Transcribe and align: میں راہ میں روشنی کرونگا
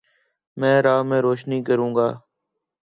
میں 0.57 0.77
راہ 0.81 1.01
میں 1.09 1.21
روشنی 1.21 1.59
کرونگا 1.67 2.09